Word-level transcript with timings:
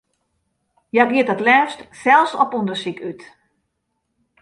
Hja 0.91 1.05
giet 1.11 1.33
it 1.35 1.43
leafst 1.47 1.81
sels 2.01 2.31
op 2.43 2.51
ûndersyk 2.57 2.99
út. 3.09 3.21